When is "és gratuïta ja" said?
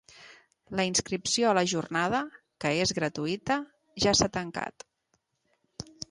2.85-4.15